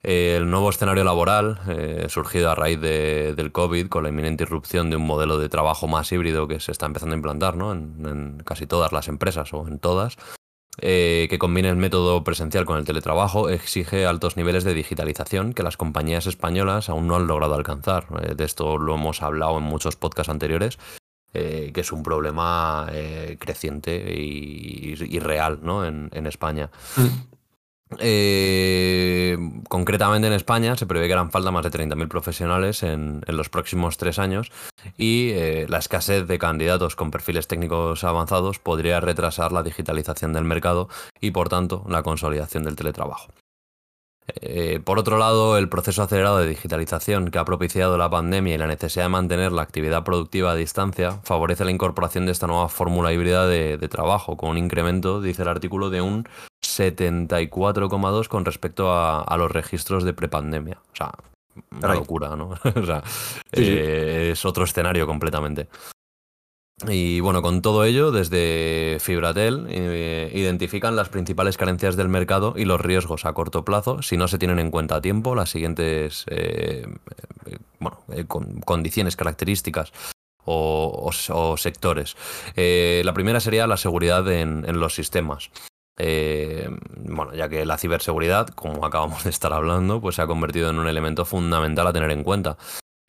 [0.02, 4.96] El nuevo escenario laboral, eh, surgido a raíz del COVID, con la inminente irrupción de
[4.96, 7.74] un modelo de trabajo más híbrido que se está empezando a implantar ¿no?
[7.74, 10.16] en, casi todas las empresas o en todas,
[10.80, 15.64] eh, que combine el método presencial con el teletrabajo, exige altos niveles de digitalización que
[15.64, 18.08] las compañías españolas aún no han logrado alcanzar.
[18.22, 20.80] Eh, de esto lo hemos hablado en muchos podcasts anteriores,
[21.32, 22.90] que es un problema
[23.38, 25.86] creciente y, real ¿no?
[25.86, 26.72] en, en España.
[26.96, 27.30] Mm.
[27.98, 29.09] Eh,
[29.68, 33.98] concretamente en España se prevé que harán falta más de 30.000 profesionales en, los próximos
[33.98, 34.52] tres años
[34.98, 40.44] y eh, la escasez de candidatos con perfiles técnicos avanzados podría retrasar la digitalización del
[40.44, 40.90] mercado
[41.22, 43.30] y por tanto la consolidación del teletrabajo.
[44.42, 48.58] Eh, por otro lado, el proceso acelerado de digitalización que ha propiciado la pandemia y
[48.58, 52.70] la necesidad de mantener la actividad productiva a distancia favorece la incorporación de esta nueva
[52.70, 56.28] fórmula híbrida de, trabajo, con un incremento, dice el artículo, de un
[56.80, 60.80] 74,2 con respecto a, los registros de prepandemia.
[60.92, 61.12] O sea,
[61.72, 62.50] una locura, ¿no?
[62.76, 63.04] o sea,
[63.52, 65.68] eh, es otro escenario completamente.
[66.88, 72.64] Y bueno, con todo ello, desde Fibratel eh, identifican las principales carencias del mercado y
[72.64, 76.24] los riesgos a corto plazo si no se tienen en cuenta a tiempo las siguientes
[76.30, 76.86] eh,
[77.46, 78.26] eh,
[78.64, 79.92] condiciones, características
[80.46, 81.12] o,
[81.58, 82.16] sectores.
[82.56, 85.52] la primera sería la seguridad en, en los sistemas.
[86.00, 90.80] Bueno, ya que la ciberseguridad, como acabamos de estar hablando, pues se ha convertido en
[90.80, 92.58] un elemento fundamental a tener en cuenta.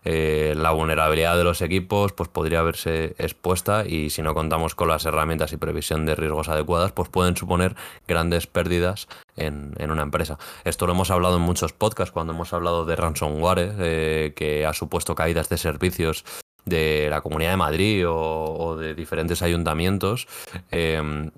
[0.03, 4.89] Eh, la vulnerabilidad de los equipos pues podría verse expuesta y si no contamos con
[4.89, 7.77] las herramientas y previsión de riesgos adecuadas, pues pueden suponer
[8.09, 10.39] grandes pérdidas en, una empresa.
[10.65, 14.73] Esto lo hemos hablado en muchos podcasts cuando hemos hablado de ransomware, eh, que ha
[14.73, 16.25] supuesto caídas de servicios
[16.65, 20.29] de la Comunidad de Madrid o, de diferentes ayuntamientos.
[20.71, 21.31] Eh,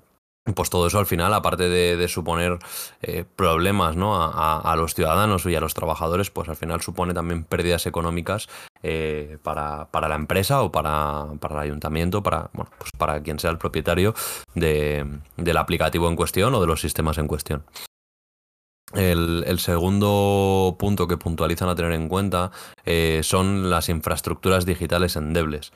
[0.55, 2.59] pues todo eso al final, aparte de, suponer
[3.01, 4.15] eh, problemas ¿no?
[4.21, 8.49] a, los ciudadanos y a los trabajadores, pues al final supone también pérdidas económicas
[8.81, 13.57] eh, para, la empresa o para, el ayuntamiento, para, bueno, pues para quien sea el
[13.57, 14.13] propietario
[14.53, 17.63] del aplicativo en cuestión o de los sistemas en cuestión.
[18.93, 22.51] El, segundo punto que puntualizan a tener en cuenta
[22.85, 25.71] eh, son las infraestructuras digitales endebles.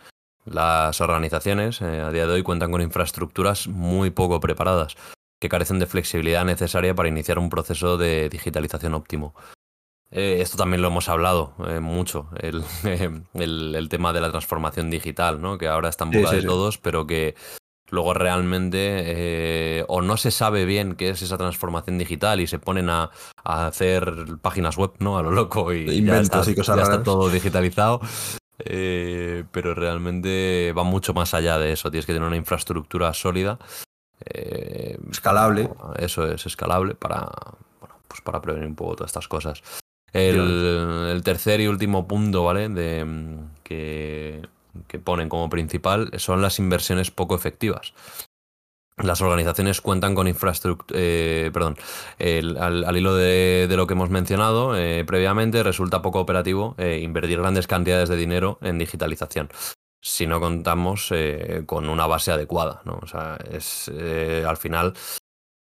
[0.50, 4.96] Las organizaciones eh, a día de hoy cuentan con infraestructuras muy poco preparadas,
[5.42, 9.36] que carecen de flexibilidad necesaria para iniciar un proceso de digitalización óptimo.
[10.10, 12.64] Eh, esto también lo hemos hablado eh, mucho, el,
[13.90, 15.58] tema de la transformación digital, ¿no?
[15.58, 17.36] que ahora está en boca de todos, pero que
[17.90, 22.90] luego realmente o no se sabe bien qué es esa transformación digital y se ponen
[22.90, 23.12] a,
[23.44, 25.18] hacer páginas web ¿no?
[25.18, 28.02] a lo loco y ya, está, y cosas ya está todo digitalizado
[28.60, 31.92] eh, pero realmente va mucho más allá de eso.
[31.92, 33.60] Tienes que tener una infraestructura sólida.
[34.26, 35.70] Eh, escalable.
[35.98, 37.30] Eso es, escalable para,
[38.08, 39.62] pues para prevenir un poco todas estas cosas.
[40.14, 42.70] El, tercer y último punto, ¿vale?
[42.70, 43.06] De,
[43.64, 44.42] que,
[44.88, 47.94] que ponen como principal son las inversiones poco efectivas
[48.98, 51.78] las organizaciones cuentan con infraestructura, eh, perdón,
[52.20, 57.68] al, hilo de, lo que hemos mencionado eh, previamente, resulta poco operativo eh, invertir grandes
[57.68, 59.50] cantidades de dinero en digitalización
[60.00, 61.12] si no contamos
[61.66, 62.82] con una base adecuada.
[62.86, 63.00] ¿no?
[63.02, 64.94] O sea, es al final,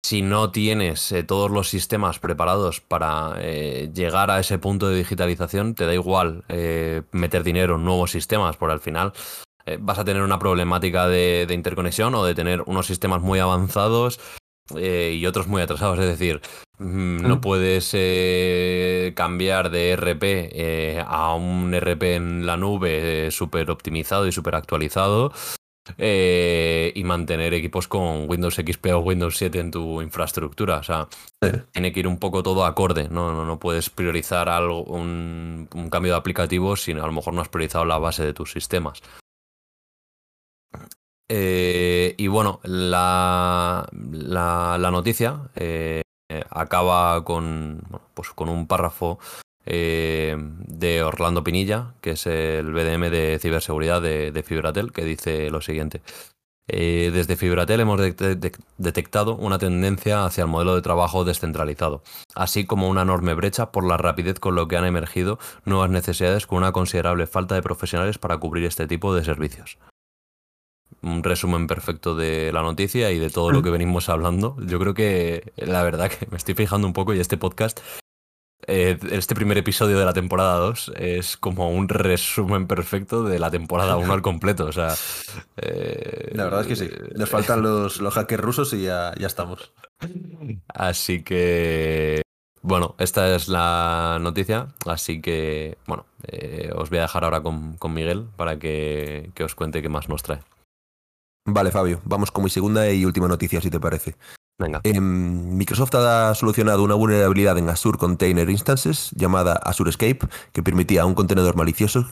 [0.05, 5.87] si no tienes todos los sistemas preparados para llegar a ese punto de digitalización, te
[5.87, 6.45] da igual
[7.11, 9.11] meter dinero en nuevos sistemas, por al final
[9.69, 14.19] eh, vas a tener una problemática de, interconexión o de tener unos sistemas muy avanzados
[14.75, 15.99] eh, y otros muy atrasados.
[15.99, 16.41] Es decir,
[16.79, 24.27] mm, no puedes eh, cambiar de RP a un RP en la nube súper optimizado
[24.27, 25.31] y súper actualizado.
[25.97, 30.77] y mantener equipos con Windows XP o Windows 7 en tu infraestructura.
[30.77, 31.07] O sea,
[31.71, 33.09] tiene que ir un poco todo acorde.
[33.09, 37.41] No, no, puedes priorizar algo, un, un, cambio de aplicativo si a lo mejor no
[37.41, 39.01] has priorizado la base de tus sistemas.
[41.31, 43.87] Eh, y bueno, la,
[44.91, 46.01] noticia eh,
[46.49, 47.81] acaba con,
[48.15, 49.19] pues con un párrafo
[49.65, 55.61] eh, de Orlando Pinilla, que es el BDM de ciberseguridad de, Fibratel, que dice lo
[55.61, 56.01] siguiente.
[56.67, 57.99] desde Fibratel hemos
[58.77, 62.01] detectado una tendencia hacia el modelo de trabajo descentralizado,
[62.33, 66.47] así como una enorme brecha por la rapidez con lo que han emergido nuevas necesidades
[66.47, 69.77] con una considerable falta de profesionales para cubrir este tipo de servicios
[71.01, 74.57] un resumen perfecto de la noticia y de todo lo que venimos hablando.
[74.65, 77.79] Yo creo que la verdad que me estoy fijando un poco y este podcast,
[78.67, 83.49] eh, este primer episodio de la temporada 2 es como un resumen perfecto de la
[83.49, 84.65] temporada 1 al completo.
[84.65, 84.93] O sea,
[85.57, 86.89] eh, la verdad es que sí.
[87.15, 89.73] Nos faltan los, los hackers rusos y ya, ya estamos.
[90.67, 92.21] Así que
[92.61, 97.77] Bueno, esta es la noticia, así que, bueno, eh, os voy a dejar ahora con,
[97.93, 100.39] Miguel para que, os cuente qué más nos trae.
[101.53, 104.15] Vale, Fabio, vamos con mi segunda y última noticia, si te parece.
[104.57, 104.81] Venga.
[104.83, 110.19] Em, Microsoft ha solucionado una vulnerabilidad en Azure Container Instances llamada Azure Escape,
[110.51, 112.07] que permitía a un contenedor malicioso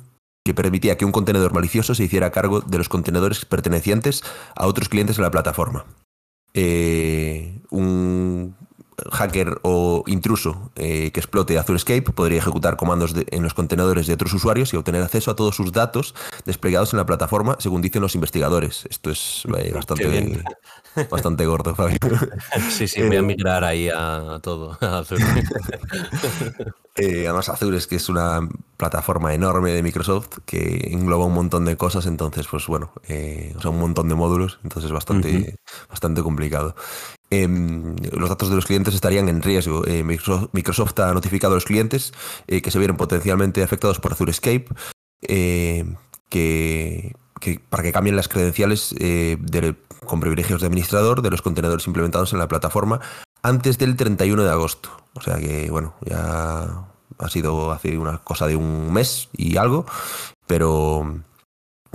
[0.47, 4.23] que permitía que un contenedor malicioso se hiciera cargo de los contenedores pertenecientes
[4.55, 5.85] a otros clientes en la plataforma.
[6.53, 8.55] Eh, un
[9.11, 14.13] hacker o intruso eh, que explote Azure Escape podría ejecutar comandos en los contenedores de
[14.13, 18.01] otros usuarios y obtener acceso a todos sus datos desplegados en la plataforma, según dicen
[18.01, 18.87] los investigadores.
[18.89, 20.43] Esto es eh, bastante,
[21.09, 21.97] bastante gordo, Fabio.
[22.69, 25.23] Sí, sí, voy a migrar ahí a, todo, Azure.
[26.97, 31.77] además, Azure es que es una plataforma enorme de Microsoft que engloba un montón de
[31.77, 36.75] cosas, entonces, pues bueno, o sea, un montón de módulos, entonces es bastante, bastante complicado.
[37.29, 39.85] Em, los datos de los clientes estarían en riesgo.
[39.85, 42.13] Eh, Microsoft, ha notificado a los clientes
[42.47, 44.67] eh, que se vieron potencialmente afectados por Azure Escape
[45.23, 45.85] eh,
[46.29, 47.15] que,
[47.69, 48.95] para que cambien las credenciales
[50.05, 53.01] con privilegios de administrador de los contenedores implementados en la plataforma
[53.43, 54.89] antes del 31 de agosto.
[55.13, 56.87] O sea que, bueno, ya
[57.17, 59.85] ha sido hace una cosa de un mes y algo,
[60.45, 61.21] pero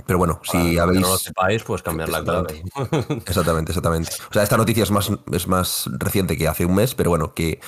[0.05, 1.01] pero bueno, si habéis.
[1.01, 2.63] no lo sepáis, pues cambiar la clave.
[3.25, 4.11] Exactamente, exactamente.
[4.29, 7.33] O sea, esta noticia es más, es más reciente que hace un mes, pero bueno,
[7.33, 7.59] que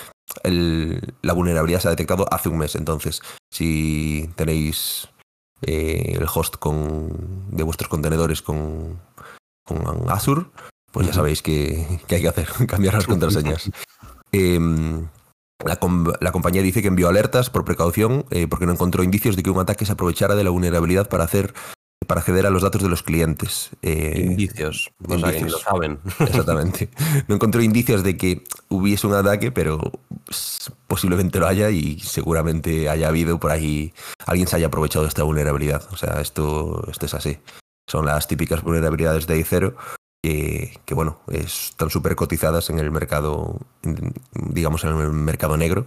[0.44, 2.76] la vulnerabilidad se ha detectado hace un mes.
[2.76, 3.22] Entonces,
[3.52, 5.08] si tenéis
[5.62, 9.00] eh, el host con, de vuestros contenedores con,
[9.64, 10.48] con Azure,
[10.92, 13.70] pues ya sabéis que, hay que hacer, cambiar las contraseñas.
[14.32, 15.08] Em,
[15.64, 19.50] la, compañía dice que envió alertas por precaución eh, porque no encontró indicios de que
[19.50, 21.54] un ataque se aprovechara de la vulnerabilidad para hacer
[22.06, 23.72] para acceder a los datos de los clientes.
[23.82, 26.00] Eh, indicios, o sea, lo saben.
[26.20, 26.90] Exactamente.
[27.28, 29.92] No encontré indicios de que hubiese un ataque, pero
[30.88, 33.94] posiblemente lo haya y seguramente haya habido por ahí,
[34.26, 35.84] alguien se haya aprovechado de esta vulnerabilidad.
[35.92, 37.40] O sea, esto, esto es así.
[37.88, 39.76] Son las típicas vulnerabilidades de I0
[40.24, 43.60] que, que bueno, están súper cotizadas en el mercado,
[44.34, 45.86] digamos, en el mercado negro.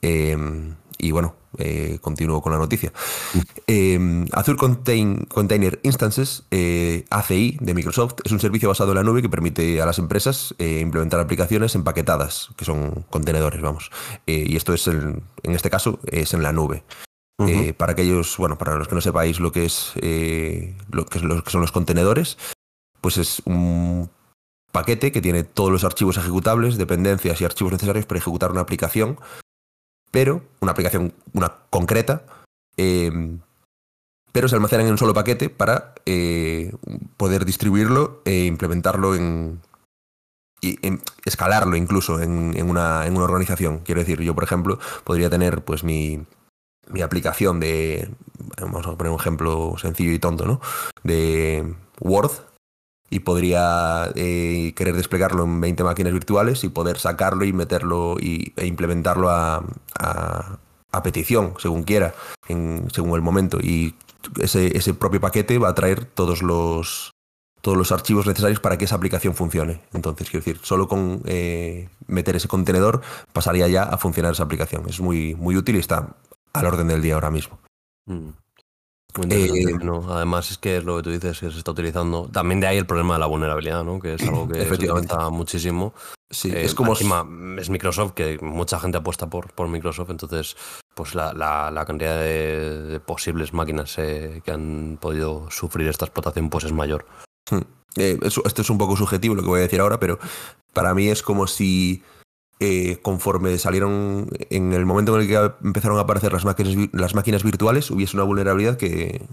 [0.00, 0.36] Eh,
[0.98, 2.92] y bueno, eh, continúo con la noticia.
[3.66, 9.22] Eh, Azure Container Instances, eh, ACI de Microsoft, es un servicio basado en la nube
[9.22, 13.90] que permite a las empresas implementar aplicaciones empaquetadas, que son contenedores, vamos.
[14.26, 16.82] y esto es, en este caso, es en la nube.
[17.76, 19.92] para aquellos, bueno, para los que no sepáis lo que es
[20.90, 22.36] lo que, lo que son los contenedores,
[23.00, 24.10] pues es un
[24.72, 29.18] paquete que tiene todos los archivos ejecutables, dependencias y archivos necesarios para ejecutar una aplicación
[30.18, 32.24] pero una aplicación una concreta,
[32.76, 33.38] em,
[34.32, 36.72] pero se almacenan en un solo paquete para eh,
[37.16, 39.60] poder distribuirlo e implementarlo en,
[40.60, 40.76] y
[41.24, 42.32] escalarlo incluso en,
[42.68, 43.78] una, en, una, organización.
[43.84, 46.26] Quiero decir, yo por ejemplo podría tener pues mi,
[46.88, 48.10] mi aplicación de,
[48.60, 50.60] vamos a poner un ejemplo sencillo y tonto, ¿no?
[51.04, 52.32] De Word,
[53.10, 58.52] y podría eh, querer desplegarlo en 20 máquinas virtuales y poder sacarlo y meterlo y,
[58.56, 59.64] e implementarlo a,
[59.98, 62.14] a, petición, según quiera,
[62.48, 63.58] en, según el momento.
[63.60, 63.94] Y
[64.40, 67.12] ese, ese propio paquete va a traer todos los,
[67.60, 69.80] todos los archivos necesarios para que esa aplicación funcione.
[69.92, 73.00] Entonces, quiero decir, solo con eh, meter ese contenedor
[73.32, 74.88] pasaría ya a funcionar esa aplicación.
[74.88, 76.16] Es muy, muy útil y está
[76.52, 77.58] al orden del día ahora mismo.
[78.06, 78.30] Mm.
[79.30, 79.78] Eh,
[80.10, 82.28] además es que es lo que tú dices, que se está utilizando.
[82.32, 83.98] También de ahí el problema de la vulnerabilidad, ¿no?
[83.98, 85.94] Que es algo que se utiliza muchísimo.
[86.30, 90.56] Sí, eh, es como es Microsoft, que mucha gente apuesta por, por Microsoft, entonces
[90.94, 96.64] pues la, la, cantidad de, posibles máquinas eh, que han podido sufrir esta explotación pues
[96.64, 97.06] es mayor.
[97.50, 97.62] Hmm.
[97.96, 100.18] esto es un poco subjetivo lo que voy a decir ahora, pero
[100.74, 102.02] para mí es como si
[102.60, 107.14] eh, conforme salieron, en el momento en el que empezaron a aparecer las máquinas, las
[107.14, 109.28] máquinas virtuales, hubiese una vulnerabilidad que,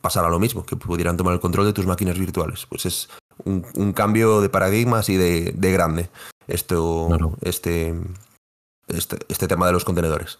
[0.00, 2.66] pasara lo mismo, que pudieran tomar el control de tus máquinas virtuales.
[2.66, 3.08] Pues es
[3.44, 6.08] un, cambio de paradigma así de, grande
[6.46, 7.08] esto,
[7.40, 7.96] este,
[8.86, 10.38] este, este, tema de los contenedores.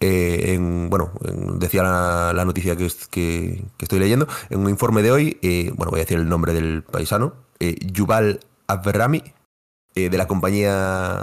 [0.00, 1.12] Eh, bueno,
[1.54, 6.00] decía la, noticia que, que, estoy leyendo, en un informe de hoy, eh, bueno, voy
[6.00, 9.22] a decir el nombre del paisano, Yuval Abrami,
[9.94, 11.22] de la compañía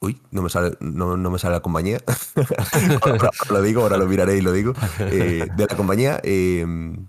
[0.00, 1.98] Uy, no me sale, no, me sale la compañía.
[3.02, 4.74] ahora, lo digo, ahora lo miraré y lo digo.
[4.98, 7.06] Eh, de la compañía em,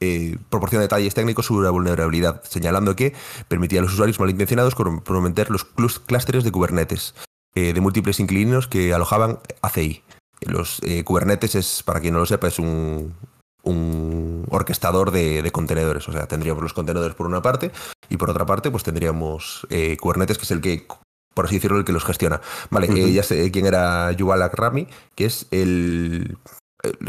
[0.00, 3.14] eh, proporciona detalles técnicos sobre la vulnerabilidad, señalando que
[3.48, 7.14] permitía a los usuarios malintencionados comprometer los clústeres de Kubernetes
[7.54, 10.02] eh, de múltiples inquilinos que alojaban ACI.
[10.40, 13.14] Los Kubernetes es, para quien no lo sepa, es un,
[13.62, 16.06] un orquestador de, contenedores.
[16.08, 17.70] O sea, tendríamos los contenedores por una parte
[18.10, 19.66] y por otra parte, pues tendríamos
[19.98, 20.86] Kubernetes, que es el que
[21.36, 22.40] por así decirlo, el que los gestiona.
[22.70, 26.38] Vale, eh, ya sé quién era Yuval Akrami, que es el,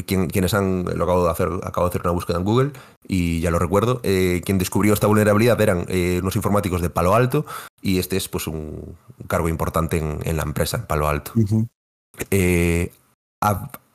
[0.06, 2.72] quienes han, lo acabo de hacer, acabo de hacer una búsqueda en Google
[3.08, 7.16] y ya lo recuerdo, eh, quien descubrió esta vulnerabilidad eran eh, unos informáticos de Palo
[7.16, 7.46] Alto
[7.82, 8.98] y este es pues un,
[9.28, 11.32] cargo importante en, la empresa, en Palo Alto.
[11.36, 11.66] Uh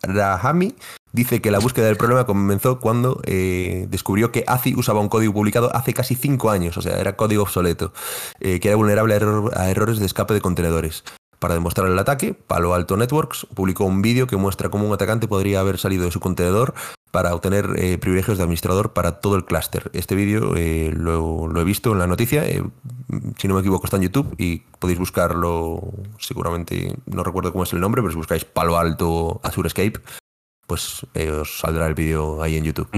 [0.03, 0.75] Abrahami
[1.13, 5.75] dice que la búsqueda del problema comenzó cuando descubrió que ACI usaba un código publicado
[5.75, 7.93] hace casi cinco años, o sea, era código obsoleto,
[8.41, 9.15] que era vulnerable
[9.55, 11.05] a, errores de escape de contenedores.
[11.39, 15.27] Para demostrar el ataque, Palo Alto Networks publicó un vídeo que muestra cómo un atacante
[15.27, 16.73] podría haber salido de su contenedor
[17.13, 19.91] para obtener eh, privilegios de administrador para todo el clúster.
[19.93, 22.65] Este vídeo eh, lo, he visto en la noticia, eh,
[23.39, 27.73] si no me equivoco está en YouTube y podéis buscarlo, seguramente no recuerdo cómo es
[27.75, 30.01] el nombre, pero si buscáis Palo Alto Azure Escape,
[30.67, 31.07] pues
[31.39, 32.89] os saldrá el vídeo ahí en YouTube.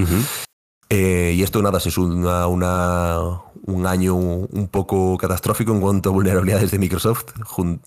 [0.89, 3.19] y esto nada, se suma una,
[3.67, 7.33] un año un poco catastrófico en cuanto a vulnerabilidades de Microsoft,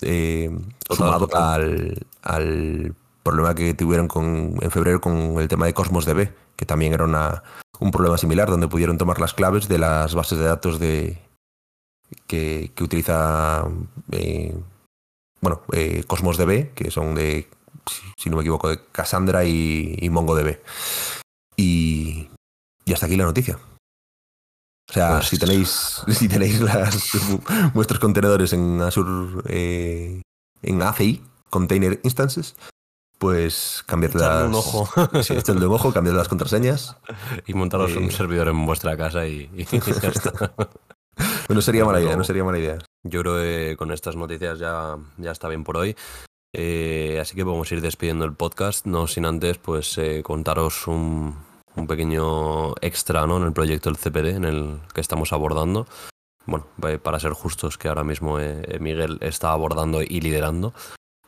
[0.02, 0.50] eh,
[0.90, 1.30] sumado
[2.22, 2.96] al,
[3.28, 7.04] problema que tuvieron con, en febrero con el tema de Cosmos DB, que también era
[7.04, 7.44] una,
[7.80, 11.20] un problema similar, donde pudieron tomar las claves de las bases de datos de
[12.26, 13.66] que, utiliza
[14.12, 14.56] eh,
[15.42, 17.50] bueno, eh, Cosmos DB, que son de,
[18.18, 20.60] si no me equivoco, de Cassandra y, MongoDB.
[21.58, 22.30] Y,
[22.86, 23.60] y hasta aquí la noticia.
[24.90, 26.62] O sea, pues si tenéis, si tenéis
[27.74, 30.22] vuestros contenedores en Azure, eh,
[30.62, 32.56] en ACI, Container Instances,
[33.18, 34.44] pues cambiadlas.
[34.48, 34.90] un ojo.
[35.22, 36.98] Sí, echadle un ojo, cambiad las contraseñas.
[37.46, 39.50] Y montaros un eh, servidor en vuestra casa y,
[40.02, 40.54] ya está.
[41.50, 42.78] no sería mala idea, no sería mala idea.
[43.04, 45.96] Yo creo que con estas noticias ya, ya está bien por hoy.
[46.54, 51.36] Eh, así que podemos ir despidiendo el podcast, no sin antes pues contaros un,
[51.78, 53.38] un pequeño extra ¿no?
[53.38, 55.88] en el proyecto del CPD en el que estamos abordando.
[56.46, 56.66] Bueno,
[57.04, 60.74] para ser justos, que ahora mismo eh, eh, Miguel está abordando y liderando.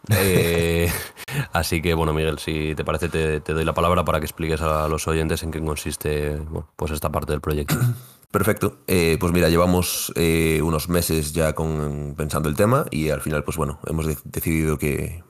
[0.10, 0.92] Eh,
[1.54, 4.88] así que, bueno, Miguel, si te parece, te, doy la palabra para que expliques a
[4.88, 6.40] los oyentes en qué consiste
[6.76, 7.76] pues esta parte del proyecto.
[8.32, 8.78] Perfecto.
[8.86, 13.80] pues mira, llevamos unos meses ya con, pensando el tema y al final, pues bueno,
[13.88, 15.24] hemos decidido que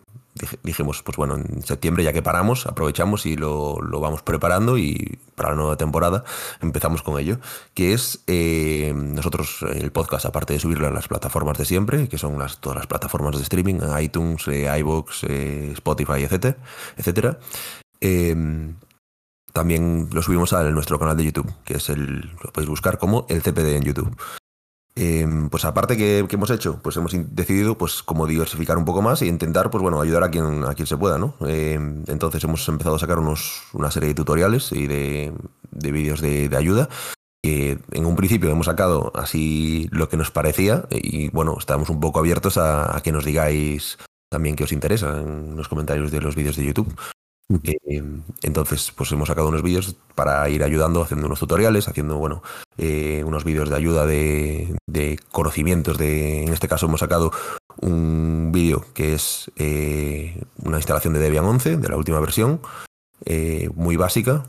[0.63, 5.49] dijimos, pues bueno, en septiembre ya que paramos, aprovechamos y lo, vamos preparando y para
[5.49, 6.23] la nueva temporada
[6.61, 7.39] empezamos con ello,
[7.73, 12.17] que es eh, nosotros el podcast, aparte de subirlo a las plataformas de siempre, que
[12.17, 16.57] son las, todas las plataformas de streaming, iTunes, eh, iVoox, eh, Spotify, etcétera,
[16.97, 17.39] etcétera
[18.01, 18.75] em,
[19.53, 23.25] también lo subimos a nuestro canal de YouTube, que es el, lo podéis buscar como
[23.29, 24.15] el CPD en YouTube.
[25.01, 29.21] Em, pues aparte que, hemos hecho, pues hemos decidido pues como diversificar un poco más
[29.21, 31.35] e intentar pues bueno ayudar a quien a quien se pueda, ¿no?
[31.47, 35.33] Em, entonces hemos empezado a sacar unos, una serie de tutoriales y de,
[35.71, 36.89] vídeos de, ayuda
[37.41, 42.01] que en un principio hemos sacado así lo que nos parecía y bueno estamos un
[42.01, 43.97] poco abiertos a, a que nos digáis
[44.29, 46.93] también qué os interesa en los comentarios de los vídeos de YouTube.
[47.51, 48.03] Eh,
[48.43, 52.43] entonces, pues hemos sacado unos vídeos para ir ayudando, haciendo unos tutoriales, haciendo, bueno,
[52.77, 55.97] eh, unos vídeos de ayuda de, conocimientos.
[55.97, 57.31] De, en este caso hemos sacado
[57.81, 62.61] un vídeo que es eh, una instalación de Debian 11, de la última versión,
[63.75, 64.45] muy básica.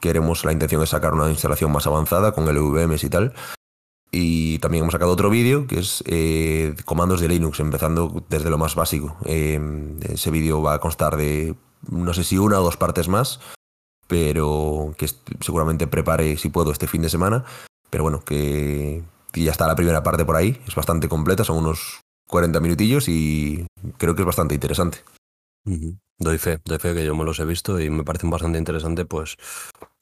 [0.00, 3.34] Queremos, la intención es sacar una instalación más avanzada con LVMs y tal.
[4.10, 6.04] Y también hemos sacado otro vídeo que es
[6.84, 9.16] comandos de Linux, empezando desde lo más básico.
[9.24, 11.54] ese vídeo va a constar de
[11.90, 13.40] no sé si una o dos partes más,
[14.06, 15.08] pero que
[15.40, 17.44] seguramente prepare si puedo este fin de semana.
[17.90, 19.02] Pero bueno, que
[19.34, 23.66] ya está la primera parte por ahí, es bastante completa, son unos 40 minutillos y
[23.98, 24.98] creo que es bastante interesante.
[26.22, 29.04] Doy fe, doy fe que yo me los he visto y me parecen bastante interesante,
[29.04, 29.36] pues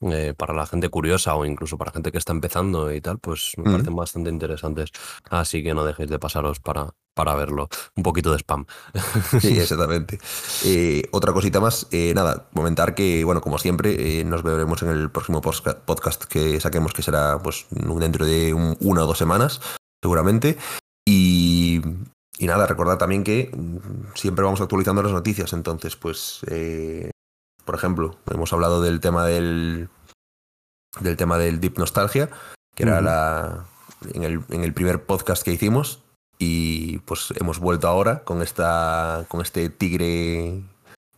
[0.02, 3.52] eh, para la gente curiosa o incluso para gente que está empezando y tal, pues
[3.56, 4.90] me parecen bastante interesantes.
[5.30, 7.70] Así que no dejéis de pasaros para, para verlo.
[7.96, 8.66] Un poquito de spam.
[9.40, 10.18] Sí, exactamente.
[10.66, 15.10] Eh, otra cosita más, eh, nada, comentar que, bueno, como siempre, nos veremos en el
[15.10, 19.62] próximo podcast que saquemos, que será pues dentro de una o dos semanas,
[20.02, 20.58] seguramente.
[21.06, 21.80] Y
[22.41, 25.53] y nada, recordad también que mm, siempre vamos actualizando las noticias.
[25.53, 27.11] Entonces, pues, eh,
[27.66, 29.91] por ejemplo, hemos hablado del tema del,
[31.01, 32.30] del tema del Deep Nostalgia,
[32.74, 33.66] que era la,
[34.14, 36.03] en, el, en el primer podcast que hicimos.
[36.38, 40.62] Y pues hemos vuelto ahora con esta con este tigre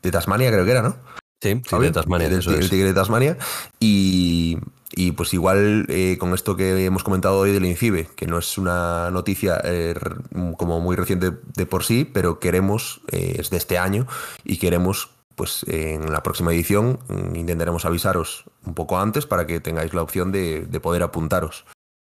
[0.02, 0.96] de Tasmania, creo que era, ¿no?
[1.40, 2.26] Sí, tigre de Tasmania.
[2.26, 3.38] El, el tigre de Tasmania.
[3.78, 4.58] Y,
[4.94, 8.58] y pues igual eh, con esto que hemos comentado hoy del INCIBE, que no es
[8.58, 9.94] una noticia eh,
[10.56, 14.06] como muy reciente de por sí, pero queremos, eh, es de este año,
[14.44, 19.60] y queremos, pues en la próxima edición mm, intentaremos avisaros un poco antes para que
[19.60, 21.64] tengáis la opción de, poder apuntaros.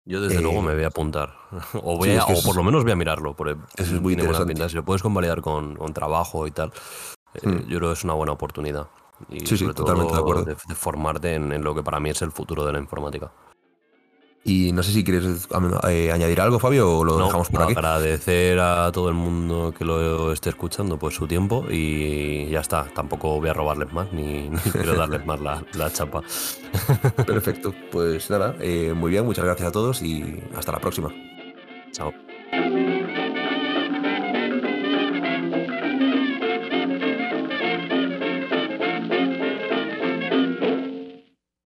[0.07, 1.35] Yo desde Eh, luego me voy a apuntar.
[1.75, 3.35] O, voy sí, a- es que o es- por lo menos voy a mirarlo.
[3.37, 4.69] Porque Eso es muy interesante.
[4.71, 6.73] Si lo puedes convalidar con, con trabajo y tal,
[7.43, 7.69] Hmm.
[7.69, 8.89] yo creo que es una buena oportunidad.
[9.29, 10.45] Y Sí, sí, totalmente de acuerdo.
[10.45, 13.33] de, de formarte en, en lo que para mí es el futuro de la informática.
[14.45, 15.47] Y no sé si quieres
[15.89, 17.73] eh, añadir algo, Fabio, o lo No, dejamos por aquí.
[17.73, 22.85] agradecer a todo el mundo que lo esté escuchando pues su tiempo y ya está.
[22.95, 26.23] Tampoco voy a robarles más ni, ni quiero darles más la, la chapa.
[27.27, 27.75] Perfecto.
[27.91, 31.13] Pues nada, eh, muy bien, muchas gracias a todos y hasta la próxima.
[31.93, 32.15] Chao.